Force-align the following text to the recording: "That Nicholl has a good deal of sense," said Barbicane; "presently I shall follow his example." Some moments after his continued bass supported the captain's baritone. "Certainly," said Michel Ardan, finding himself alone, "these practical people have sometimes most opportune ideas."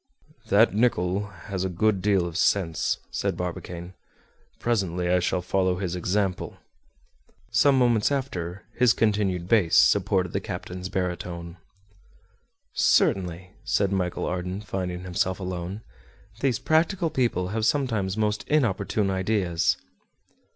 "That 0.47 0.73
Nicholl 0.73 1.27
has 1.27 1.63
a 1.63 1.69
good 1.69 2.01
deal 2.01 2.25
of 2.25 2.35
sense," 2.35 2.97
said 3.11 3.37
Barbicane; 3.37 3.93
"presently 4.57 5.07
I 5.09 5.19
shall 5.19 5.43
follow 5.43 5.75
his 5.77 5.95
example." 5.95 6.57
Some 7.51 7.77
moments 7.77 8.11
after 8.11 8.65
his 8.73 8.93
continued 8.93 9.47
bass 9.47 9.75
supported 9.77 10.33
the 10.33 10.39
captain's 10.39 10.89
baritone. 10.89 11.57
"Certainly," 12.73 13.51
said 13.63 13.91
Michel 13.93 14.25
Ardan, 14.25 14.61
finding 14.61 15.01
himself 15.03 15.39
alone, 15.39 15.81
"these 16.39 16.57
practical 16.57 17.11
people 17.11 17.49
have 17.49 17.63
sometimes 17.63 18.17
most 18.17 18.51
opportune 18.51 19.11
ideas." 19.11 19.77